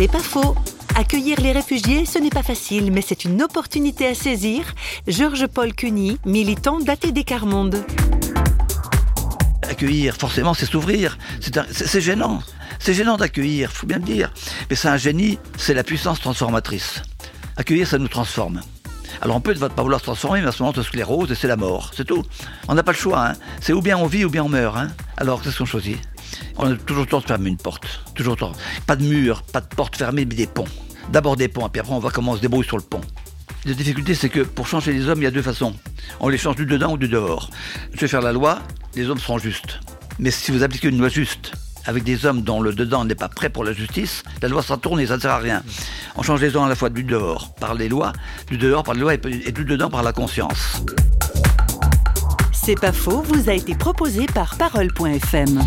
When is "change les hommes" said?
46.22-46.64